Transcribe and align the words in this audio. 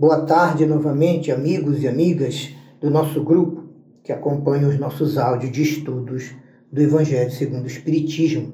Boa 0.00 0.22
tarde 0.22 0.64
novamente, 0.64 1.30
amigos 1.30 1.82
e 1.82 1.86
amigas 1.86 2.54
do 2.80 2.88
nosso 2.88 3.22
grupo 3.22 3.64
que 4.02 4.10
acompanham 4.10 4.70
os 4.70 4.78
nossos 4.78 5.18
áudios 5.18 5.52
de 5.52 5.62
estudos 5.62 6.34
do 6.72 6.80
Evangelho 6.80 7.30
segundo 7.30 7.64
o 7.64 7.66
Espiritismo. 7.66 8.50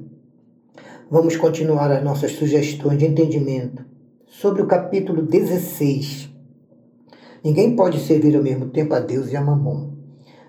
Vamos 1.08 1.36
continuar 1.36 1.92
as 1.92 2.02
nossas 2.02 2.32
sugestões 2.32 2.98
de 2.98 3.06
entendimento 3.06 3.84
sobre 4.26 4.60
o 4.60 4.66
capítulo 4.66 5.22
16. 5.22 6.28
Ninguém 7.44 7.76
pode 7.76 8.00
servir 8.00 8.34
ao 8.34 8.42
mesmo 8.42 8.70
tempo 8.70 8.92
a 8.94 8.98
Deus 8.98 9.30
e 9.30 9.36
a 9.36 9.40
Mamon. 9.40 9.92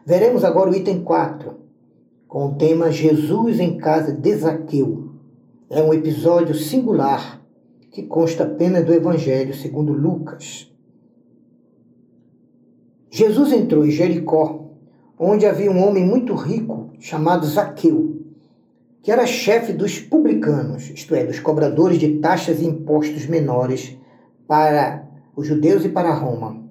Veremos 0.03 0.43
agora 0.43 0.71
o 0.71 0.75
item 0.75 1.03
4, 1.03 1.53
com 2.27 2.47
o 2.47 2.55
tema 2.55 2.89
Jesus 2.89 3.59
em 3.59 3.77
casa 3.77 4.11
de 4.11 4.35
Zaqueu. 4.35 5.11
É 5.69 5.79
um 5.79 5.93
episódio 5.93 6.55
singular 6.55 7.45
que 7.91 8.01
consta 8.01 8.45
apenas 8.45 8.83
do 8.83 8.91
Evangelho 8.91 9.53
segundo 9.53 9.93
Lucas. 9.93 10.75
Jesus 13.09 13.53
entrou 13.53 13.85
em 13.85 13.91
Jericó, 13.91 14.65
onde 15.17 15.45
havia 15.45 15.71
um 15.71 15.81
homem 15.81 16.05
muito 16.05 16.33
rico 16.35 16.91
chamado 16.99 17.45
Zaqueu, 17.45 18.17
que 19.01 19.11
era 19.11 19.25
chefe 19.25 19.71
dos 19.71 19.99
publicanos, 19.99 20.89
isto 20.89 21.15
é, 21.15 21.23
dos 21.23 21.39
cobradores 21.39 21.97
de 21.97 22.17
taxas 22.17 22.59
e 22.59 22.65
impostos 22.65 23.25
menores 23.25 23.97
para 24.45 25.07
os 25.35 25.47
judeus 25.47 25.85
e 25.85 25.89
para 25.89 26.13
Roma, 26.13 26.61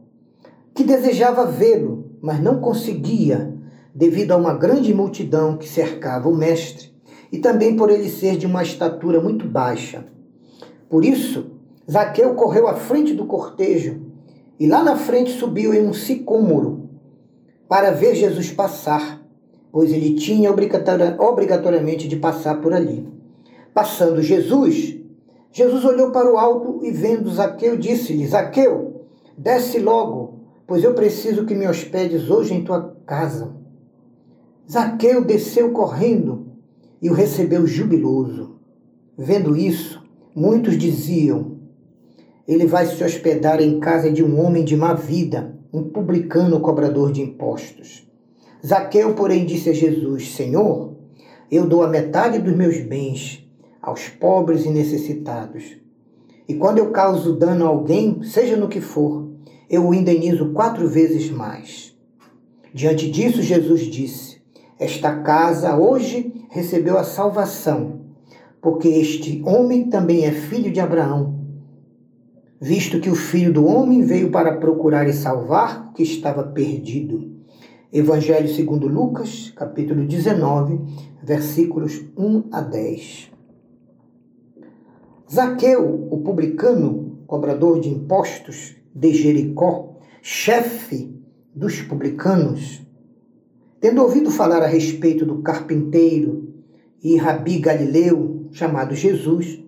que 0.75 0.85
desejava 0.85 1.47
vê-lo, 1.47 2.11
mas 2.21 2.41
não 2.41 2.61
conseguia, 2.61 3.55
devido 3.95 4.33
a 4.33 4.37
uma 4.37 4.53
grande 4.53 4.93
multidão 4.93 5.57
que 5.57 5.67
cercava 5.67 6.29
o 6.29 6.37
mestre 6.37 6.95
e 7.33 7.39
também 7.39 7.77
por 7.77 7.91
ele 7.91 8.11
ser 8.11 8.37
de 8.37 8.45
uma 8.45 8.63
estatura 8.63 9.21
muito 9.21 9.49
baixa. 9.49 10.05
Por 10.89 11.05
isso, 11.05 11.53
Zaqueu 11.91 12.35
correu 12.35 12.69
à 12.69 12.75
frente 12.75 13.15
do 13.15 13.25
cortejo 13.25 14.06
e 14.59 14.67
lá 14.67 14.83
na 14.83 14.97
frente 14.97 15.33
subiu 15.33 15.75
em 15.75 15.87
um 15.87 15.93
sicômoro 15.93 16.89
para 17.69 17.91
ver 17.91 18.15
Jesus 18.15 18.51
passar, 18.51 19.23
pois 19.71 19.93
ele 19.93 20.15
tinha 20.15 20.51
obrigatoriamente 20.51 22.09
de 22.09 22.17
passar 22.17 22.61
por 22.61 22.73
ali. 22.73 23.07
Passando 23.75 24.23
Jesus, 24.23 24.97
Jesus 25.53 25.85
olhou 25.85 26.11
para 26.11 26.33
o 26.33 26.39
alto 26.39 26.81
e 26.83 26.91
vendo 26.91 27.31
Zaqueu, 27.31 27.77
disse-lhe: 27.77 28.27
Zaqueu, 28.27 29.07
desce 29.37 29.79
logo, 29.79 30.41
pois 30.67 30.83
eu 30.83 30.95
preciso 30.95 31.45
que 31.45 31.55
me 31.55 31.67
hospedes 31.67 32.31
hoje 32.31 32.55
em 32.55 32.65
tua 32.65 32.97
casa. 33.07 33.55
Zaqueu 34.71 35.25
desceu 35.25 35.73
correndo 35.73 36.47
e 37.01 37.11
o 37.11 37.15
recebeu 37.15 37.67
jubiloso. 37.67 38.57
Vendo 39.17 39.57
isso, 39.57 40.03
muitos 40.35 40.77
diziam: 40.77 41.56
ele 42.47 42.67
vai 42.67 42.87
se 42.87 43.03
hospedar 43.03 43.61
em 43.61 43.81
casa 43.81 44.11
de 44.11 44.23
um 44.23 44.41
homem 44.41 44.65
de 44.65 44.77
má 44.77 44.95
vida, 44.95 45.57
um 45.73 45.83
publicano 45.83 46.61
cobrador 46.61 47.11
de 47.11 47.21
impostos. 47.21 48.07
Zaqueu, 48.65 49.15
porém, 49.15 49.45
disse 49.45 49.71
a 49.71 49.73
Jesus: 49.73 50.33
Senhor, 50.35 50.97
eu 51.51 51.67
dou 51.67 51.83
a 51.83 51.89
metade 51.89 52.39
dos 52.39 52.55
meus 52.55 52.79
bens 52.81 53.45
aos 53.83 54.09
pobres 54.09 54.65
e 54.65 54.71
necessitados. 54.71 55.77
E 56.49 56.55
quando 56.55 56.79
eu 56.79 56.91
causo 56.91 57.37
dano 57.37 57.65
a 57.65 57.69
alguém, 57.69 58.23
seja 58.23 58.57
no 58.57 58.69
que 58.69 58.81
for, 58.81 59.29
eu 59.69 59.85
o 59.87 59.95
indenizo 59.95 60.53
quatro 60.53 60.89
vezes 60.89 61.29
mais. 61.31 61.97
Diante 62.73 63.11
disso, 63.11 63.43
Jesus 63.43 63.83
disse: 63.83 64.41
Esta 64.79 65.21
casa 65.23 65.77
hoje 65.77 66.47
recebeu 66.51 66.97
a 66.97 67.03
salvação, 67.03 68.03
porque 68.63 68.87
este 68.87 69.43
homem 69.45 69.91
também 69.91 70.25
é 70.25 70.31
filho 70.31 70.71
de 70.71 70.79
Abraão 70.79 71.36
visto 72.61 73.01
que 73.01 73.11
o 73.11 73.15
Filho 73.15 73.53
do 73.53 73.67
Homem 73.67 74.03
veio 74.03 74.31
para 74.31 74.57
procurar 74.57 75.07
e 75.09 75.13
salvar 75.13 75.89
o 75.89 75.93
que 75.93 76.03
estava 76.03 76.43
perdido. 76.43 77.35
Evangelho 77.93 78.49
segundo 78.49 78.89
Lucas, 78.89 79.53
capítulo 79.55 80.07
19, 80.07 80.81
versículos 81.23 82.03
1 82.17 82.45
a 82.53 82.61
10. 82.61 83.33
Zaqueu, 85.33 86.09
o 86.11 86.19
publicano, 86.19 87.19
cobrador 87.27 87.81
de 87.81 87.89
impostos 87.89 88.77
de 88.95 89.13
Jericó, 89.13 89.99
chefe 90.23 91.15
dos 91.55 91.83
publicanos, 91.83 92.83
tendo 93.81 94.03
ouvido 94.03 94.31
falar 94.31 94.63
a 94.63 94.67
respeito 94.67 95.25
do 95.25 95.43
carpinteiro 95.43 96.55
e 97.03 97.17
rabi 97.17 97.59
Galileu, 97.59 98.49
chamado 98.53 98.95
Jesus, 98.95 99.63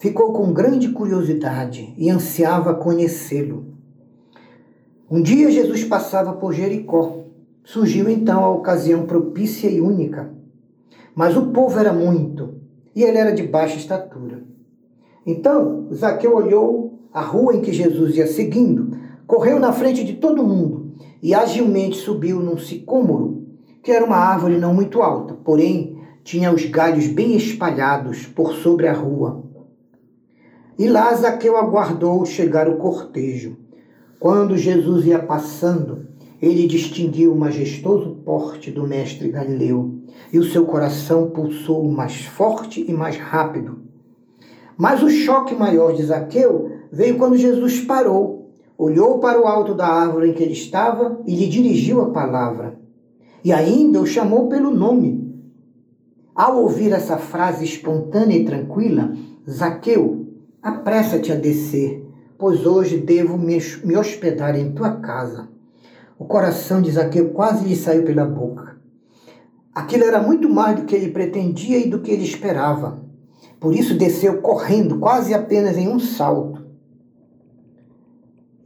ficou 0.00 0.32
com 0.32 0.50
grande 0.50 0.88
curiosidade 0.88 1.94
e 1.98 2.08
ansiava 2.08 2.72
conhecê-lo. 2.72 3.66
Um 5.10 5.20
dia 5.20 5.50
Jesus 5.50 5.84
passava 5.84 6.32
por 6.32 6.54
Jericó. 6.54 7.18
Surgiu 7.62 8.08
então 8.08 8.42
a 8.42 8.50
ocasião 8.50 9.04
propícia 9.04 9.68
e 9.68 9.78
única. 9.78 10.32
Mas 11.14 11.36
o 11.36 11.48
povo 11.48 11.78
era 11.78 11.92
muito 11.92 12.54
e 12.96 13.02
ele 13.02 13.18
era 13.18 13.30
de 13.30 13.42
baixa 13.42 13.76
estatura. 13.76 14.42
Então 15.26 15.88
Zaqueu 15.92 16.34
olhou 16.34 16.98
a 17.12 17.20
rua 17.20 17.54
em 17.54 17.60
que 17.60 17.72
Jesus 17.72 18.16
ia 18.16 18.26
seguindo, 18.26 18.96
correu 19.26 19.60
na 19.60 19.70
frente 19.70 20.02
de 20.02 20.14
todo 20.14 20.42
mundo 20.42 20.94
e 21.22 21.34
agilmente 21.34 21.98
subiu 21.98 22.40
num 22.40 22.56
sicômoro, 22.56 23.46
que 23.82 23.92
era 23.92 24.06
uma 24.06 24.16
árvore 24.16 24.56
não 24.56 24.72
muito 24.72 25.02
alta, 25.02 25.34
porém 25.34 25.98
tinha 26.24 26.50
os 26.50 26.64
galhos 26.64 27.06
bem 27.06 27.36
espalhados 27.36 28.24
por 28.24 28.54
sobre 28.54 28.88
a 28.88 28.94
rua. 28.94 29.49
E 30.80 30.88
lá 30.88 31.12
Zaqueu 31.12 31.58
aguardou 31.58 32.24
chegar 32.24 32.66
o 32.66 32.78
cortejo. 32.78 33.54
Quando 34.18 34.56
Jesus 34.56 35.04
ia 35.04 35.18
passando, 35.18 36.06
ele 36.40 36.66
distinguiu 36.66 37.34
o 37.34 37.38
majestoso 37.38 38.14
porte 38.24 38.70
do 38.70 38.86
mestre 38.86 39.28
Galileu, 39.28 40.00
e 40.32 40.38
o 40.38 40.42
seu 40.42 40.64
coração 40.64 41.28
pulsou 41.28 41.86
mais 41.92 42.24
forte 42.24 42.82
e 42.88 42.94
mais 42.94 43.18
rápido. 43.18 43.80
Mas 44.74 45.02
o 45.02 45.10
choque 45.10 45.54
maior 45.54 45.92
de 45.92 46.02
Zaqueu 46.02 46.70
veio 46.90 47.18
quando 47.18 47.36
Jesus 47.36 47.80
parou, 47.80 48.50
olhou 48.78 49.18
para 49.18 49.38
o 49.38 49.46
alto 49.46 49.74
da 49.74 49.86
árvore 49.86 50.30
em 50.30 50.32
que 50.32 50.42
ele 50.42 50.54
estava 50.54 51.20
e 51.26 51.36
lhe 51.36 51.46
dirigiu 51.46 52.00
a 52.00 52.08
palavra. 52.08 52.80
E 53.44 53.52
ainda 53.52 54.00
o 54.00 54.06
chamou 54.06 54.48
pelo 54.48 54.70
nome. 54.70 55.30
Ao 56.34 56.56
ouvir 56.56 56.90
essa 56.90 57.18
frase 57.18 57.66
espontânea 57.66 58.38
e 58.38 58.46
tranquila, 58.46 59.12
Zaqueu, 59.46 60.19
Apressa-te 60.62 61.32
a 61.32 61.36
descer, 61.36 62.06
pois 62.36 62.66
hoje 62.66 62.98
devo 62.98 63.38
me 63.38 63.96
hospedar 63.96 64.54
em 64.58 64.72
tua 64.72 64.96
casa. 64.96 65.48
O 66.18 66.26
coração 66.26 66.82
de 66.82 66.90
Zaqueu 66.90 67.30
quase 67.30 67.66
lhe 67.66 67.74
saiu 67.74 68.04
pela 68.04 68.26
boca. 68.26 68.76
Aquilo 69.74 70.04
era 70.04 70.20
muito 70.20 70.50
mais 70.50 70.76
do 70.76 70.84
que 70.84 70.94
ele 70.94 71.12
pretendia 71.12 71.78
e 71.78 71.88
do 71.88 72.00
que 72.00 72.10
ele 72.10 72.24
esperava. 72.24 73.02
Por 73.58 73.74
isso 73.74 73.96
desceu 73.96 74.42
correndo, 74.42 74.98
quase 74.98 75.32
apenas 75.32 75.78
em 75.78 75.88
um 75.88 75.98
salto. 75.98 76.62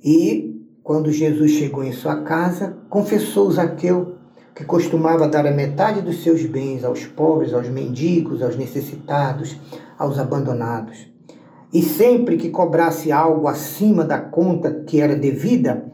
E, 0.03 0.67
quando 0.83 1.13
Jesus 1.13 1.53
chegou 1.53 1.85
em 1.85 1.93
sua 1.93 2.23
casa, 2.23 2.77
confessou 2.91 3.49
Zaqueu 3.53 4.17
que 4.53 4.65
costumava 4.65 5.29
dar 5.29 5.47
a 5.47 5.53
metade 5.53 6.03
dos 6.03 6.25
seus 6.25 6.45
bens 6.45 6.83
aos 6.83 7.07
pobres, 7.07 7.55
aos 7.55 7.69
mendigos, 7.69 8.43
aos 8.43 8.57
necessitados, 8.57 9.57
aos 9.97 10.19
abandonados. 10.19 11.14
E 11.75 11.83
sempre 11.83 12.37
que 12.37 12.51
cobrasse 12.51 13.11
algo 13.11 13.49
acima 13.49 14.05
da 14.05 14.21
conta 14.21 14.85
que 14.87 15.01
era 15.01 15.17
devida, 15.17 15.93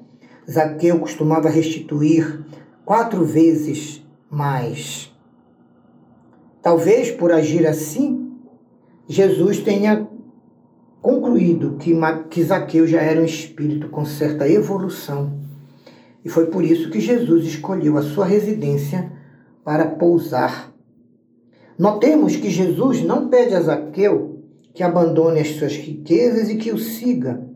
Zaqueu 0.48 1.00
costumava 1.00 1.48
restituir 1.48 2.44
quatro 2.84 3.24
vezes 3.24 4.04
mais. 4.30 5.10
Talvez 6.60 7.10
por 7.10 7.32
agir 7.32 7.66
assim, 7.66 8.30
Jesus 9.08 9.60
tenha 9.60 10.06
concluído 11.00 11.78
que, 11.78 11.94
que 12.28 12.42
Zaqueu 12.42 12.86
já 12.86 13.00
era 13.00 13.22
um 13.22 13.24
espírito 13.24 13.88
com 13.88 14.04
certa 14.04 14.46
evolução. 14.46 15.40
E 16.22 16.28
foi 16.28 16.48
por 16.48 16.62
isso 16.62 16.90
que 16.90 17.00
Jesus 17.00 17.46
escolheu 17.46 17.96
a 17.96 18.02
sua 18.02 18.26
residência 18.26 19.10
para 19.64 19.86
pousar. 19.86 20.74
Notemos 21.78 22.36
que 22.36 22.50
Jesus 22.50 23.02
não 23.02 23.30
pede 23.30 23.54
a 23.54 23.62
Zaqueu 23.62 24.29
que 24.74 24.82
abandone 24.82 25.40
as 25.40 25.48
suas 25.56 25.76
riquezas 25.76 26.48
e 26.48 26.56
que 26.56 26.72
o 26.72 26.78
siga. 26.78 27.48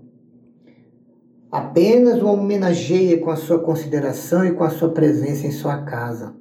Apenas 1.50 2.20
o 2.20 2.26
homenageie 2.26 3.18
com 3.18 3.30
a 3.30 3.36
sua 3.36 3.60
consideração 3.60 4.44
e 4.44 4.52
com 4.52 4.64
a 4.64 4.70
sua 4.70 4.88
presença 4.88 5.46
em 5.46 5.52
sua 5.52 5.82
casa. 5.82 6.34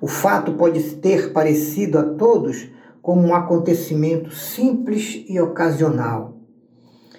O 0.00 0.08
fato 0.08 0.54
pode 0.54 0.82
ter 0.96 1.32
parecido 1.32 1.98
a 1.98 2.02
todos 2.02 2.68
como 3.00 3.22
um 3.22 3.34
acontecimento 3.34 4.30
simples 4.32 5.24
e 5.28 5.40
ocasional. 5.40 6.36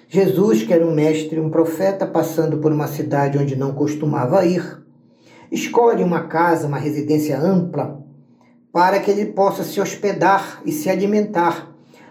Jesus, 0.06 0.62
que 0.62 0.72
era 0.72 0.86
um 0.86 0.94
mestre, 0.94 1.40
um 1.40 1.50
profeta, 1.50 2.06
passando 2.06 2.58
por 2.58 2.72
uma 2.72 2.86
cidade 2.86 3.38
onde 3.38 3.56
não 3.56 3.72
costumava 3.72 4.44
ir, 4.44 4.82
escolhe 5.50 6.02
uma 6.02 6.28
casa, 6.28 6.66
uma 6.66 6.78
residência 6.78 7.38
ampla, 7.38 8.02
para 8.72 9.00
que 9.00 9.10
ele 9.10 9.32
possa 9.32 9.64
se 9.64 9.80
hospedar 9.80 10.62
e 10.64 10.72
se 10.72 10.88
alimentar 10.88 11.67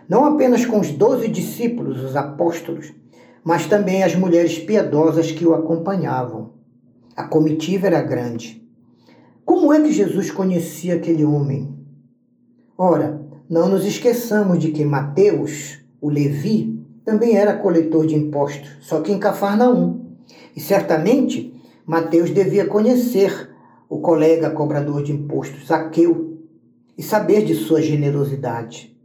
não 0.07 0.25
apenas 0.25 0.65
com 0.65 0.79
os 0.79 0.91
doze 0.91 1.27
discípulos, 1.27 2.03
os 2.03 2.15
apóstolos, 2.15 2.93
mas 3.43 3.65
também 3.65 4.03
as 4.03 4.15
mulheres 4.15 4.57
piedosas 4.59 5.31
que 5.31 5.45
o 5.45 5.53
acompanhavam. 5.53 6.53
A 7.15 7.23
comitiva 7.23 7.87
era 7.87 8.01
grande. 8.01 8.65
Como 9.43 9.71
é 9.71 9.81
que 9.81 9.91
Jesus 9.91 10.31
conhecia 10.31 10.95
aquele 10.95 11.23
homem? 11.23 11.73
Ora, 12.77 13.21
não 13.49 13.69
nos 13.69 13.85
esqueçamos 13.85 14.59
de 14.59 14.71
que 14.71 14.83
Mateus, 14.83 15.79
o 16.01 16.09
Levi, 16.09 16.77
também 17.05 17.37
era 17.37 17.57
coletor 17.57 18.05
de 18.05 18.15
impostos, 18.15 18.69
só 18.81 18.99
que 19.01 19.11
em 19.11 19.19
Cafarnaum. 19.19 20.17
E 20.55 20.59
certamente 20.59 21.53
Mateus 21.85 22.31
devia 22.31 22.65
conhecer 22.65 23.49
o 23.89 23.99
colega 23.99 24.49
cobrador 24.49 25.01
de 25.01 25.13
impostos, 25.13 25.67
Zaqueu, 25.67 26.37
e 26.97 27.01
saber 27.01 27.45
de 27.45 27.55
sua 27.55 27.81
generosidade. 27.81 28.96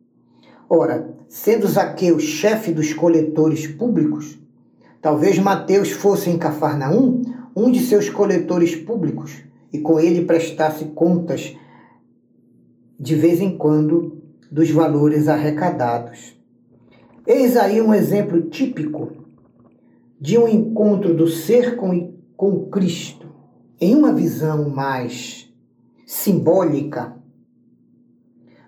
Ora, 0.75 1.15
sendo 1.29 1.69
Zaqueu 1.69 2.19
chefe 2.19 2.73
dos 2.73 2.95
coletores 2.95 3.67
públicos, 3.67 4.39
talvez 5.03 5.39
Mateus 5.39 5.91
fosse 5.91 6.31
em 6.31 6.39
Cafarnaum 6.39 7.21
um 7.55 7.71
de 7.71 7.81
seus 7.81 8.09
coletores 8.09 8.75
públicos 8.75 9.43
e 9.71 9.79
com 9.79 10.01
ele 10.01 10.25
prestasse 10.25 10.87
contas 10.87 11.55
de 12.99 13.15
vez 13.15 13.43
em 13.43 13.55
quando 13.55 14.23
dos 14.51 14.71
valores 14.71 15.29
arrecadados. 15.29 16.35
Eis 17.27 17.55
aí 17.55 17.83
um 17.83 17.93
exemplo 17.93 18.41
típico 18.49 19.13
de 20.19 20.39
um 20.39 20.49
encontro 20.49 21.15
do 21.15 21.29
ser 21.29 21.77
com, 21.77 22.15
com 22.35 22.71
Cristo, 22.71 23.27
em 23.79 23.95
uma 23.95 24.15
visão 24.15 24.71
mais 24.71 25.53
simbólica. 26.07 27.15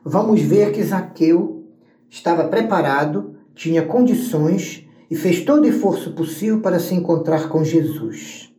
Vamos 0.05 0.43
ver 0.43 0.71
que 0.71 0.83
Zaqueu 0.83 1.64
estava 2.11 2.45
preparado, 2.49 3.37
tinha 3.55 3.83
condições 3.83 4.87
e 5.11 5.17
fez 5.17 5.45
todo 5.45 5.65
o 5.65 5.69
esforço 5.69 6.13
possível 6.13 6.61
para 6.61 6.79
se 6.79 6.95
encontrar 6.95 7.49
com 7.49 7.65
Jesus. 7.65 8.53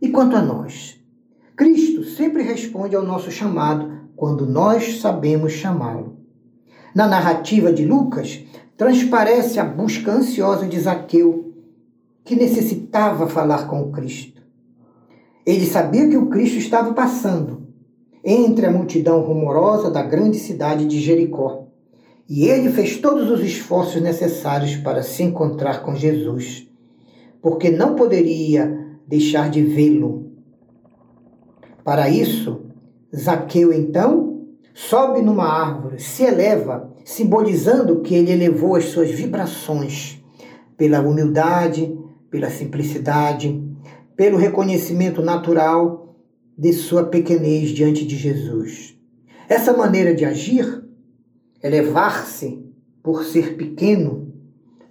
E 0.00 0.08
quanto 0.08 0.36
a 0.36 0.42
nós? 0.42 1.00
Cristo 1.56 2.04
sempre 2.04 2.42
responde 2.42 2.94
ao 2.94 3.02
nosso 3.02 3.30
chamado 3.30 4.10
quando 4.14 4.46
nós 4.46 5.00
sabemos 5.00 5.52
chamá-lo. 5.52 6.16
Na 6.94 7.06
narrativa 7.06 7.72
de 7.72 7.84
Lucas, 7.84 8.44
transparece 8.76 9.58
a 9.58 9.64
busca 9.64 10.12
ansiosa 10.12 10.66
de 10.66 10.78
Zaqueu, 10.78 11.54
que 12.24 12.36
necessitava 12.36 13.26
falar 13.26 13.66
com 13.68 13.82
o 13.82 13.90
Cristo. 13.90 14.42
Ele 15.44 15.64
sabia 15.64 16.08
que 16.08 16.16
o 16.16 16.26
Cristo 16.26 16.58
estava 16.58 16.92
passando 16.92 17.68
entre 18.24 18.66
a 18.66 18.70
multidão 18.70 19.20
rumorosa 19.20 19.90
da 19.90 20.02
grande 20.02 20.38
cidade 20.38 20.86
de 20.86 20.98
Jericó. 20.98 21.65
E 22.28 22.48
ele 22.48 22.70
fez 22.70 22.98
todos 22.98 23.30
os 23.30 23.40
esforços 23.40 24.02
necessários 24.02 24.76
para 24.76 25.02
se 25.02 25.22
encontrar 25.22 25.82
com 25.82 25.94
Jesus, 25.94 26.68
porque 27.40 27.70
não 27.70 27.94
poderia 27.94 28.86
deixar 29.06 29.48
de 29.48 29.62
vê-lo. 29.62 30.32
Para 31.84 32.08
isso, 32.10 32.66
Zaqueu 33.14 33.72
então 33.72 34.44
sobe 34.74 35.22
numa 35.22 35.46
árvore, 35.46 36.00
se 36.00 36.24
eleva, 36.24 36.92
simbolizando 37.04 38.02
que 38.02 38.14
ele 38.14 38.32
elevou 38.32 38.74
as 38.74 38.86
suas 38.86 39.10
vibrações 39.10 40.20
pela 40.76 41.00
humildade, 41.00 41.96
pela 42.30 42.50
simplicidade, 42.50 43.62
pelo 44.16 44.36
reconhecimento 44.36 45.22
natural 45.22 46.16
de 46.58 46.72
sua 46.72 47.04
pequenez 47.04 47.70
diante 47.70 48.04
de 48.04 48.16
Jesus. 48.16 48.98
Essa 49.48 49.76
maneira 49.76 50.14
de 50.14 50.24
agir, 50.24 50.85
elevar-se 51.66 52.64
por 53.02 53.24
ser 53.24 53.56
pequeno, 53.56 54.32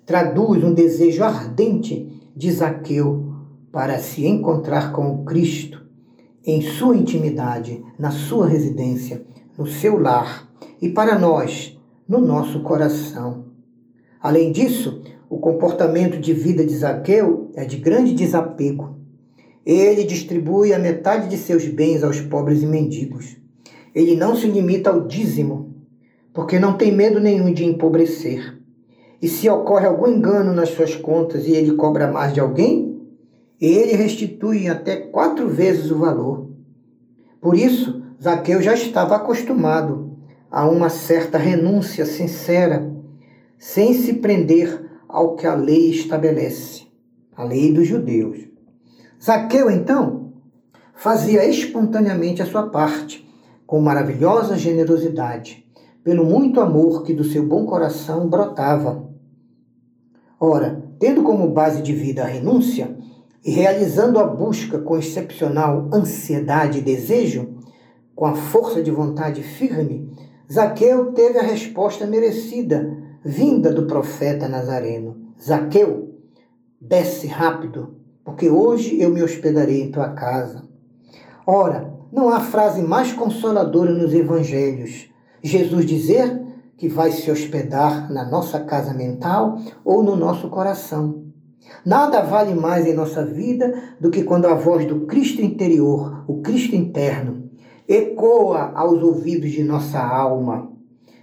traduz 0.05 0.63
um 0.63 0.73
desejo 0.73 1.23
ardente 1.23 2.21
de 2.35 2.51
Zaqueu 2.51 3.33
para 3.71 3.99
se 3.99 4.25
encontrar 4.25 4.91
com 4.91 5.09
o 5.09 5.25
Cristo 5.25 5.83
em 6.45 6.61
sua 6.61 6.95
intimidade, 6.95 7.83
na 7.97 8.11
sua 8.11 8.47
residência, 8.47 9.25
no 9.57 9.65
seu 9.65 9.97
lar 9.97 10.49
e 10.81 10.89
para 10.89 11.17
nós, 11.17 11.77
no 12.07 12.19
nosso 12.19 12.61
coração. 12.61 13.45
Além 14.21 14.51
disso, 14.51 15.01
o 15.29 15.39
comportamento 15.39 16.19
de 16.19 16.33
vida 16.33 16.65
de 16.65 16.75
Zaqueu 16.75 17.51
é 17.55 17.65
de 17.65 17.77
grande 17.77 18.13
desapego. 18.13 18.99
Ele 19.65 20.03
distribui 20.03 20.73
a 20.73 20.79
metade 20.79 21.27
de 21.27 21.37
seus 21.37 21.65
bens 21.67 22.03
aos 22.03 22.21
pobres 22.21 22.61
e 22.61 22.65
mendigos. 22.65 23.37
Ele 23.93 24.15
não 24.15 24.35
se 24.35 24.47
limita 24.47 24.91
ao 24.91 25.07
dízimo, 25.07 25.74
porque 26.35 26.59
não 26.59 26.73
tem 26.73 26.91
medo 26.91 27.21
nenhum 27.21 27.53
de 27.53 27.63
empobrecer. 27.63 28.61
E 29.21 29.27
se 29.27 29.49
ocorre 29.49 29.87
algum 29.87 30.07
engano 30.07 30.53
nas 30.53 30.69
suas 30.69 30.93
contas 30.93 31.47
e 31.47 31.53
ele 31.53 31.75
cobra 31.75 32.11
mais 32.11 32.33
de 32.33 32.41
alguém, 32.41 33.01
ele 33.59 33.93
restitui 33.93 34.67
até 34.67 34.97
quatro 34.97 35.47
vezes 35.47 35.89
o 35.89 35.97
valor. 35.97 36.49
Por 37.39 37.55
isso, 37.55 38.03
Zaqueu 38.21 38.61
já 38.61 38.73
estava 38.73 39.15
acostumado 39.15 40.17
a 40.51 40.67
uma 40.67 40.89
certa 40.89 41.37
renúncia 41.37 42.05
sincera, 42.05 42.93
sem 43.57 43.93
se 43.93 44.15
prender 44.15 44.91
ao 45.07 45.37
que 45.37 45.47
a 45.47 45.55
lei 45.55 45.89
estabelece, 45.89 46.85
a 47.33 47.45
lei 47.45 47.71
dos 47.71 47.87
judeus. 47.87 48.39
Zaqueu, 49.23 49.71
então, 49.71 50.33
fazia 50.93 51.45
espontaneamente 51.45 52.41
a 52.41 52.45
sua 52.45 52.67
parte, 52.69 53.25
com 53.65 53.79
maravilhosa 53.79 54.57
generosidade, 54.57 55.64
pelo 56.05 56.23
muito 56.23 56.61
amor 56.61 57.01
que 57.01 57.15
do 57.15 57.23
seu 57.23 57.43
bom 57.43 57.65
coração 57.65 58.29
brotava. 58.29 59.09
Ora, 60.39 60.83
tendo 60.99 61.23
como 61.23 61.49
base 61.49 61.81
de 61.81 61.93
vida 61.93 62.21
a 62.21 62.27
renúncia, 62.27 62.95
e 63.43 63.49
realizando 63.49 64.19
a 64.19 64.23
busca 64.23 64.77
com 64.77 64.97
excepcional 64.97 65.89
ansiedade 65.91 66.77
e 66.77 66.81
desejo, 66.81 67.55
com 68.15 68.25
a 68.25 68.35
força 68.35 68.83
de 68.83 68.91
vontade 68.91 69.41
firme, 69.41 70.11
Zaqueu 70.51 71.11
teve 71.13 71.39
a 71.39 71.43
resposta 71.43 72.05
merecida, 72.05 72.87
vinda 73.23 73.73
do 73.73 73.87
profeta 73.87 74.47
Nazareno. 74.47 75.33
Zaqueu, 75.41 76.19
desce 76.79 77.25
rápido, 77.25 77.95
porque 78.23 78.47
hoje 78.47 79.01
eu 79.01 79.09
me 79.09 79.23
hospedarei 79.23 79.81
em 79.81 79.91
tua 79.91 80.09
casa. 80.09 80.63
Ora, 81.47 81.93
não 82.11 82.29
há 82.29 82.39
frase 82.39 82.83
mais 82.83 83.11
consoladora 83.11 83.91
nos 83.91 84.13
evangelhos. 84.13 85.09
Jesus 85.47 85.85
dizer 85.85 86.41
que 86.75 86.89
vai 86.89 87.11
se 87.11 87.29
hospedar 87.29 88.11
na 88.11 88.27
nossa 88.27 88.59
casa 88.61 88.95
mental 88.95 89.59
ou 89.83 90.01
no 90.01 90.15
nosso 90.15 90.49
coração. 90.49 91.23
Nada 91.85 92.21
vale 92.21 92.55
mais 92.55 92.87
em 92.87 92.95
nossa 92.95 93.23
vida 93.23 93.95
do 93.99 94.09
que 94.09 94.23
quando 94.23 94.45
a 94.47 94.55
voz 94.55 94.87
do 94.87 95.01
Cristo 95.01 95.43
interior, 95.43 96.23
o 96.27 96.41
Cristo 96.41 96.75
interno, 96.75 97.49
ecoa 97.87 98.71
aos 98.73 99.01
ouvidos 99.03 99.51
de 99.51 99.63
nossa 99.63 99.99
alma. 99.99 100.71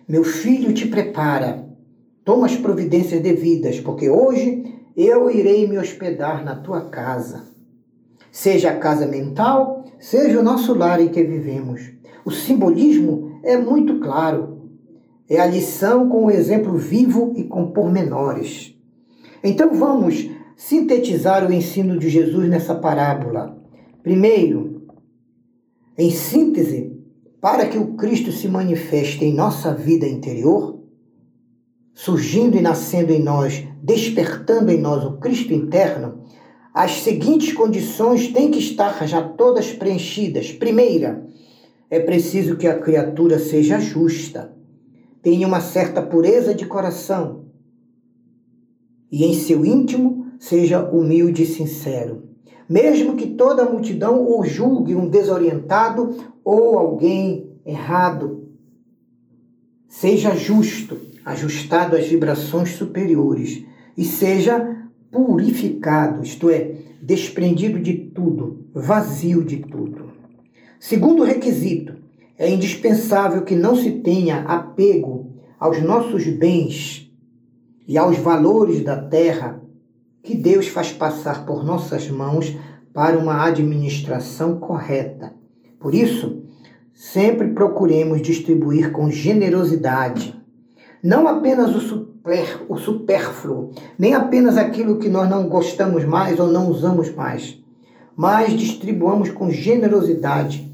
Meu 0.09 0.23
filho 0.23 0.73
te 0.73 0.87
prepara. 0.87 1.69
Toma 2.25 2.47
as 2.47 2.55
providências 2.55 3.21
devidas, 3.21 3.81
porque 3.81 4.09
hoje 4.09 4.73
eu 4.97 5.29
irei 5.31 5.67
me 5.67 5.79
hospedar 5.79 6.45
na 6.45 6.55
tua 6.55 6.83
casa. 6.83 7.43
Seja 8.31 8.71
a 8.71 8.77
casa 8.77 9.05
mental, 9.05 9.85
seja 9.99 10.39
o 10.39 10.45
nosso 10.45 10.75
lar 10.75 11.01
em 11.01 11.09
que 11.09 11.25
vivemos. 11.25 11.91
O 12.25 12.31
simbolismo 12.31 13.32
é 13.43 13.57
muito 13.57 14.01
claro. 14.01 14.71
É 15.29 15.41
a 15.41 15.47
lição 15.47 16.09
com 16.09 16.27
o 16.27 16.31
exemplo 16.31 16.77
vivo 16.77 17.33
e 17.37 17.45
com 17.45 17.71
pormenores. 17.71 18.75
Então 19.43 19.75
vamos 19.75 20.31
sintetizar 20.57 21.49
o 21.49 21.53
ensino 21.53 21.99
de 21.99 22.09
Jesus 22.09 22.49
nessa 22.49 22.75
parábola. 22.75 23.59
Primeiro, 24.03 24.87
em 25.97 26.11
síntese, 26.11 26.93
para 27.41 27.67
que 27.67 27.79
o 27.79 27.95
Cristo 27.95 28.31
se 28.31 28.47
manifeste 28.47 29.25
em 29.25 29.35
nossa 29.35 29.75
vida 29.75 30.07
interior, 30.07 30.81
surgindo 31.95 32.57
e 32.57 32.61
nascendo 32.61 33.13
em 33.13 33.23
nós, 33.23 33.67
despertando 33.83 34.71
em 34.71 34.81
nós 34.81 35.05
o 35.05 35.19
Cristo 35.19 35.53
interno, 35.53 36.23
as 36.73 37.03
seguintes 37.03 37.53
condições 37.53 38.29
têm 38.29 38.51
que 38.51 38.59
estar 38.59 39.07
já 39.07 39.21
todas 39.21 39.73
preenchidas. 39.73 40.53
Primeira, 40.53 41.27
é 41.93 42.01
preciso 42.01 42.57
que 42.57 42.67
a 42.67 42.79
criatura 42.79 43.39
seja 43.39 43.79
justa, 43.79 44.57
tenha 45.21 45.47
uma 45.47 45.61
certa 45.61 46.01
pureza 46.01 46.55
de 46.55 46.65
coração 46.65 47.45
e 49.11 49.27
em 49.27 49.35
seu 49.35 49.63
íntimo 49.63 50.29
seja 50.39 50.83
humilde 50.89 51.43
e 51.43 51.47
sincero. 51.47 52.31
Mesmo 52.67 53.15
que 53.15 53.27
toda 53.27 53.65
a 53.65 53.71
multidão 53.71 54.27
o 54.27 54.43
julgue 54.43 54.95
um 54.95 55.07
desorientado 55.07 56.17
ou 56.43 56.79
alguém 56.79 57.61
errado, 57.63 58.49
seja 59.87 60.35
justo, 60.35 60.97
ajustado 61.27 61.95
às 61.95 62.07
vibrações 62.07 62.71
superiores 62.71 63.67
e 63.99 64.05
seja 64.07 64.89
purificado, 65.11 66.23
isto 66.23 66.49
é, 66.49 66.75
desprendido 67.03 67.79
de 67.79 67.93
tudo, 67.93 68.65
vazio 68.73 69.45
de 69.45 69.59
tudo. 69.59 70.02
Segundo 70.85 71.23
requisito, 71.23 71.95
é 72.37 72.51
indispensável 72.51 73.43
que 73.43 73.55
não 73.55 73.77
se 73.77 73.89
tenha 73.89 74.41
apego 74.41 75.31
aos 75.57 75.81
nossos 75.81 76.27
bens 76.27 77.09
e 77.87 77.97
aos 77.97 78.19
valores 78.19 78.83
da 78.83 79.01
terra 79.01 79.63
que 80.25 80.35
Deus 80.35 80.67
faz 80.67 80.91
passar 80.91 81.47
por 81.47 81.65
nossas 81.65 82.11
mãos 82.11 82.53
para 82.93 83.17
uma 83.17 83.47
administração 83.47 84.59
correta. 84.59 85.33
Por 85.79 85.95
isso, 85.95 86.43
sempre 86.93 87.51
procuremos 87.51 88.21
distribuir 88.21 88.91
com 88.91 89.09
generosidade, 89.09 90.35
não 91.01 91.29
apenas 91.29 91.93
o, 91.93 92.09
o 92.69 92.77
supérfluo, 92.77 93.71
nem 93.97 94.15
apenas 94.15 94.57
aquilo 94.57 94.99
que 94.99 95.09
nós 95.09 95.31
não 95.31 95.49
gostamos 95.49 96.05
mais 96.05 96.41
ou 96.41 96.49
não 96.49 96.69
usamos 96.69 97.15
mais, 97.15 97.57
mas 98.17 98.53
distribuamos 98.55 99.31
com 99.31 99.49
generosidade 99.49 100.72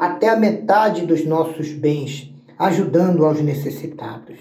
até 0.00 0.30
a 0.30 0.36
metade 0.36 1.04
dos 1.04 1.26
nossos 1.26 1.68
bens, 1.72 2.32
ajudando 2.58 3.22
aos 3.26 3.42
necessitados. 3.42 4.38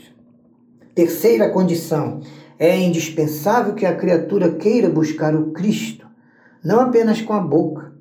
Terceira 0.96 1.50
condição: 1.50 2.22
é 2.58 2.78
indispensável 2.78 3.74
que 3.74 3.86
a 3.86 3.94
criatura 3.94 4.52
queira 4.52 4.90
buscar 4.90 5.36
o 5.36 5.52
Cristo, 5.52 6.08
não 6.64 6.80
apenas 6.80 7.22
com 7.22 7.34
a 7.34 7.42
boca, 7.42 7.92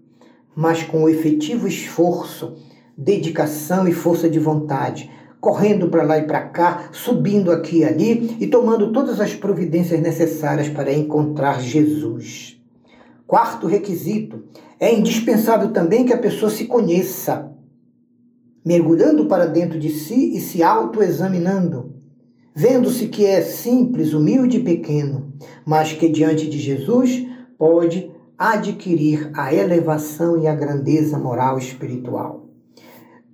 mas 0.54 0.84
com 0.84 1.02
o 1.02 1.08
efetivo 1.08 1.66
esforço, 1.66 2.54
dedicação 2.96 3.88
e 3.88 3.92
força 3.92 4.30
de 4.30 4.38
vontade, 4.38 5.10
correndo 5.40 5.88
para 5.88 6.04
lá 6.04 6.16
e 6.16 6.28
para 6.28 6.42
cá, 6.42 6.90
subindo 6.92 7.50
aqui 7.50 7.78
e 7.78 7.84
ali 7.84 8.36
e 8.38 8.46
tomando 8.46 8.92
todas 8.92 9.20
as 9.20 9.34
providências 9.34 10.00
necessárias 10.00 10.68
para 10.68 10.92
encontrar 10.92 11.60
Jesus. 11.60 12.56
Quarto 13.26 13.66
requisito: 13.66 14.44
é 14.80 14.94
indispensável 14.94 15.72
também 15.72 16.04
que 16.04 16.12
a 16.12 16.18
pessoa 16.18 16.50
se 16.50 16.66
conheça, 16.66 17.52
mergulhando 18.64 19.26
para 19.26 19.46
dentro 19.46 19.78
de 19.78 19.90
si 19.90 20.36
e 20.36 20.40
se 20.40 20.62
autoexaminando 20.62 21.98
vendo-se 22.58 23.06
que 23.06 23.24
é 23.24 23.40
simples, 23.40 24.12
humilde 24.12 24.56
e 24.56 24.64
pequeno, 24.64 25.32
mas 25.64 25.92
que 25.92 26.08
diante 26.08 26.50
de 26.50 26.58
Jesus 26.58 27.24
pode 27.56 28.10
adquirir 28.36 29.30
a 29.32 29.54
elevação 29.54 30.36
e 30.42 30.48
a 30.48 30.56
grandeza 30.56 31.16
moral 31.16 31.56
e 31.56 31.62
espiritual. 31.62 32.48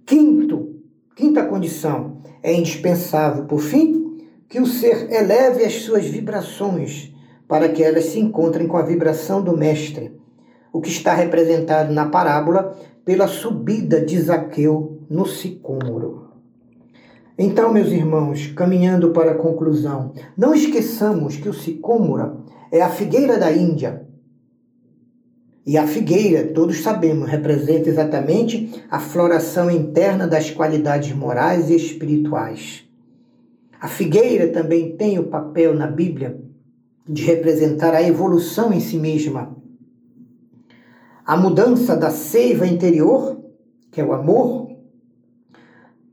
Quinto, 0.04 0.74
quinta 1.16 1.42
condição, 1.42 2.18
é 2.42 2.52
indispensável, 2.52 3.46
por 3.46 3.60
fim, 3.60 4.18
que 4.46 4.60
o 4.60 4.66
ser 4.66 5.10
eleve 5.10 5.64
as 5.64 5.76
suas 5.76 6.04
vibrações 6.04 7.10
para 7.48 7.70
que 7.70 7.82
elas 7.82 8.04
se 8.04 8.20
encontrem 8.20 8.68
com 8.68 8.76
a 8.76 8.82
vibração 8.82 9.42
do 9.42 9.56
mestre, 9.56 10.12
o 10.74 10.80
que 10.80 10.90
está 10.90 11.14
representado 11.14 11.94
na 11.94 12.06
parábola 12.06 12.76
pela 13.04 13.28
subida 13.28 14.04
de 14.04 14.20
Zaqueu 14.20 14.98
no 15.08 15.24
sicômoro. 15.24 16.30
Então, 17.38 17.72
meus 17.72 17.92
irmãos, 17.92 18.48
caminhando 18.56 19.10
para 19.10 19.30
a 19.30 19.36
conclusão, 19.36 20.12
não 20.36 20.52
esqueçamos 20.52 21.36
que 21.36 21.48
o 21.48 21.54
sicômora 21.54 22.38
é 22.72 22.82
a 22.82 22.88
figueira 22.88 23.38
da 23.38 23.52
Índia. 23.52 24.04
E 25.64 25.78
a 25.78 25.86
figueira, 25.86 26.48
todos 26.48 26.82
sabemos, 26.82 27.28
representa 27.28 27.88
exatamente 27.88 28.84
a 28.90 28.98
floração 28.98 29.70
interna 29.70 30.26
das 30.26 30.50
qualidades 30.50 31.14
morais 31.14 31.70
e 31.70 31.76
espirituais. 31.76 32.84
A 33.80 33.86
figueira 33.86 34.48
também 34.48 34.96
tem 34.96 35.20
o 35.20 35.28
papel 35.28 35.72
na 35.72 35.86
Bíblia 35.86 36.40
de 37.08 37.22
representar 37.22 37.94
a 37.94 38.02
evolução 38.02 38.72
em 38.72 38.80
si 38.80 38.98
mesma. 38.98 39.62
A 41.26 41.38
mudança 41.38 41.96
da 41.96 42.10
seiva 42.10 42.66
interior, 42.66 43.40
que 43.90 43.98
é 43.98 44.04
o 44.04 44.12
amor, 44.12 44.76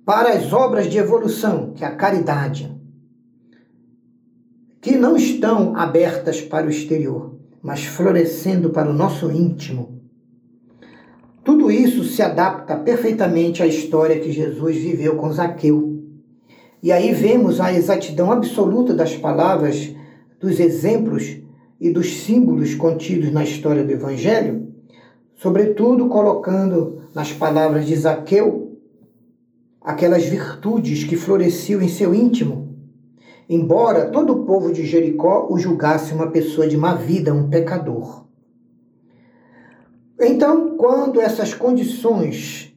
para 0.06 0.30
as 0.30 0.54
obras 0.54 0.90
de 0.90 0.98
evolução, 0.98 1.74
que 1.74 1.84
é 1.84 1.88
a 1.88 1.96
caridade, 1.96 2.74
que 4.80 4.96
não 4.96 5.18
estão 5.18 5.76
abertas 5.76 6.40
para 6.40 6.66
o 6.66 6.70
exterior, 6.70 7.38
mas 7.62 7.84
florescendo 7.84 8.70
para 8.70 8.90
o 8.90 8.94
nosso 8.94 9.30
íntimo. 9.30 10.02
Tudo 11.44 11.70
isso 11.70 12.06
se 12.06 12.22
adapta 12.22 12.78
perfeitamente 12.78 13.62
à 13.62 13.68
história 13.68 14.18
que 14.18 14.32
Jesus 14.32 14.78
viveu 14.78 15.18
com 15.18 15.32
Zaqueu. 15.34 16.06
E 16.82 16.90
aí 16.90 17.14
vemos 17.14 17.60
a 17.60 17.74
exatidão 17.74 18.32
absoluta 18.32 18.94
das 18.94 19.16
palavras, 19.18 19.94
dos 20.40 20.58
exemplos 20.58 21.38
e 21.82 21.92
dos 21.92 22.22
símbolos 22.22 22.76
contidos 22.76 23.30
na 23.32 23.44
história 23.44 23.84
do 23.84 23.92
Evangelho, 23.92 24.71
sobretudo 25.42 26.08
colocando 26.08 27.02
nas 27.16 27.34
palavras 27.34 27.88
de 27.88 27.96
Zaqueu 27.96 28.78
aquelas 29.82 30.24
virtudes 30.24 31.04
que 31.04 31.16
floresciam 31.16 31.82
em 31.82 31.88
seu 31.88 32.14
íntimo, 32.14 32.78
embora 33.50 34.12
todo 34.12 34.34
o 34.34 34.46
povo 34.46 34.72
de 34.72 34.86
Jericó 34.86 35.48
o 35.50 35.58
julgasse 35.58 36.14
uma 36.14 36.28
pessoa 36.28 36.68
de 36.68 36.78
má 36.78 36.94
vida, 36.94 37.34
um 37.34 37.50
pecador. 37.50 38.28
Então, 40.20 40.78
quando 40.78 41.20
essas 41.20 41.56
condições 41.56 42.72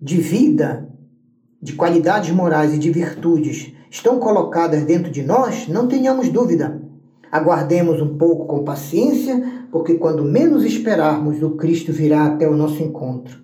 de 0.00 0.16
vida, 0.16 0.88
de 1.60 1.72
qualidades 1.72 2.30
morais 2.30 2.72
e 2.72 2.78
de 2.78 2.88
virtudes 2.88 3.74
estão 3.90 4.20
colocadas 4.20 4.84
dentro 4.84 5.10
de 5.10 5.24
nós, 5.24 5.66
não 5.66 5.88
tenhamos 5.88 6.28
dúvida. 6.28 6.80
Aguardemos 7.30 8.00
um 8.00 8.16
pouco 8.16 8.46
com 8.46 8.64
paciência, 8.64 9.66
porque 9.70 9.94
quando 9.94 10.24
menos 10.24 10.64
esperarmos, 10.64 11.42
o 11.42 11.50
Cristo 11.52 11.92
virá 11.92 12.26
até 12.26 12.48
o 12.48 12.56
nosso 12.56 12.82
encontro. 12.82 13.38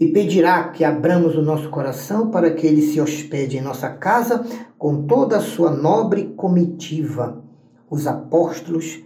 E 0.00 0.08
pedirá 0.08 0.68
que 0.68 0.84
abramos 0.84 1.36
o 1.36 1.42
nosso 1.42 1.68
coração 1.68 2.30
para 2.30 2.50
que 2.50 2.66
ele 2.66 2.82
se 2.82 3.00
hospede 3.00 3.58
em 3.58 3.60
nossa 3.60 3.88
casa 3.90 4.44
com 4.78 5.06
toda 5.06 5.36
a 5.36 5.40
sua 5.40 5.70
nobre 5.70 6.34
comitiva, 6.36 7.44
os 7.90 8.06
apóstolos, 8.06 9.00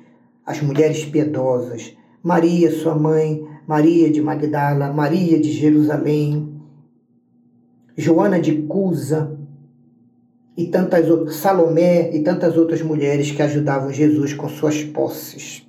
as 0.47 0.63
mulheres 0.63 1.05
piedosas, 1.05 1.95
Maria, 2.23 2.71
sua 2.71 2.95
mãe, 2.95 3.47
Maria 3.67 4.11
de 4.11 4.21
Magdala, 4.21 4.93
Maria 4.93 5.39
de 5.39 5.53
Jerusalém, 5.53 6.59
Joana 7.97 8.41
de 8.41 8.63
Cusa 8.63 9.38
e 10.59 10.67
tantas 10.67 11.09
outras, 11.09 11.37
Salomé 11.37 12.11
e 12.13 12.21
tantas 12.21 12.57
outras 12.57 12.83
mulheres 12.83 13.31
que 13.31 13.41
ajudavam 13.41 13.93
Jesus 13.93 14.35
com 14.35 14.49
suas 14.49 14.83
posses. 14.83 15.65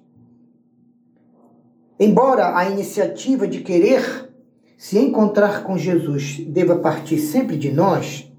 Embora 2.00 2.58
a 2.58 2.68
iniciativa 2.68 3.48
de 3.48 3.60
querer 3.60 4.32
se 4.76 4.98
encontrar 4.98 5.62
com 5.62 5.78
Jesus 5.78 6.44
deva 6.48 6.78
partir 6.78 7.20
sempre 7.20 7.56
de 7.56 7.72
nós, 7.72 8.34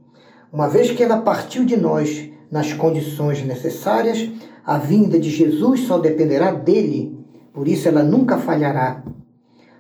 uma 0.53 0.69
vez 0.69 0.91
que 0.91 1.05
ela 1.05 1.19
partiu 1.19 1.65
de 1.65 1.77
nós 1.77 2.29
nas 2.51 2.73
condições 2.73 3.45
necessárias, 3.45 4.29
a 4.67 4.77
vinda 4.77 5.21
de 5.21 5.31
Jesus 5.31 5.83
só 5.83 5.99
dependerá 5.99 6.51
dele, 6.51 7.17
por 7.53 7.69
isso 7.69 7.87
ela 7.87 8.03
nunca 8.03 8.39
falhará. 8.39 9.05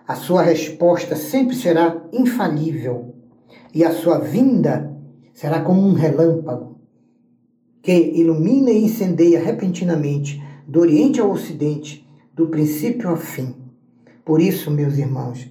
A 0.06 0.14
sua 0.14 0.42
resposta 0.42 1.16
sempre 1.16 1.56
será 1.56 2.00
infalível 2.12 3.12
e 3.74 3.82
a 3.82 3.92
sua 3.92 4.18
vinda 4.20 4.99
será 5.40 5.62
como 5.62 5.80
um 5.80 5.94
relâmpago 5.94 6.76
que 7.80 7.92
ilumina 7.92 8.70
e 8.70 8.84
incendeia 8.84 9.42
repentinamente 9.42 10.38
do 10.68 10.80
Oriente 10.80 11.18
ao 11.18 11.30
Ocidente, 11.30 12.06
do 12.34 12.48
princípio 12.48 13.08
ao 13.08 13.16
fim. 13.16 13.54
Por 14.22 14.38
isso, 14.38 14.70
meus 14.70 14.98
irmãos, 14.98 15.50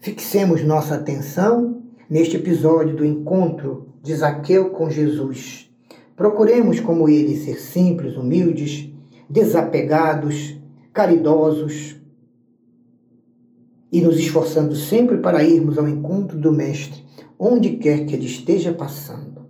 Fixemos 0.00 0.64
nossa 0.64 0.96
atenção 0.96 1.80
neste 2.10 2.34
episódio 2.34 2.96
do 2.96 3.06
encontro 3.06 3.86
de 4.02 4.12
Zaqueu 4.16 4.70
com 4.70 4.90
Jesus. 4.90 5.72
Procuremos, 6.16 6.80
como 6.80 7.08
ele, 7.08 7.36
ser 7.36 7.60
simples, 7.60 8.16
humildes, 8.16 8.92
desapegados, 9.30 10.56
caridosos 10.92 11.94
e 13.92 14.00
nos 14.00 14.18
esforçando 14.18 14.74
sempre 14.74 15.18
para 15.18 15.44
irmos 15.44 15.78
ao 15.78 15.86
encontro 15.86 16.36
do 16.36 16.50
Mestre, 16.50 17.00
onde 17.44 17.70
quer 17.70 18.06
que 18.06 18.14
ele 18.14 18.26
esteja 18.26 18.72
passando. 18.72 19.42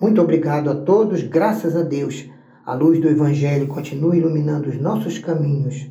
Muito 0.00 0.18
obrigado 0.22 0.70
a 0.70 0.74
todos, 0.74 1.22
graças 1.22 1.76
a 1.76 1.82
Deus. 1.82 2.24
A 2.64 2.72
luz 2.72 2.98
do 2.98 3.08
Evangelho 3.08 3.66
continua 3.66 4.16
iluminando 4.16 4.70
os 4.70 4.80
nossos 4.80 5.18
caminhos 5.18 5.90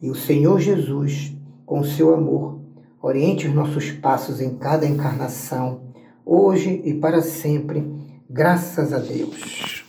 e 0.00 0.08
o 0.08 0.14
Senhor 0.14 0.60
Jesus, 0.60 1.36
com 1.66 1.82
seu 1.82 2.14
amor, 2.14 2.60
Oriente 3.00 3.46
os 3.46 3.54
nossos 3.54 3.92
passos 3.92 4.40
em 4.40 4.56
cada 4.56 4.84
encarnação, 4.84 5.82
hoje 6.26 6.82
e 6.84 6.94
para 6.94 7.22
sempre, 7.22 7.88
graças 8.28 8.92
a 8.92 8.98
Deus. 8.98 9.87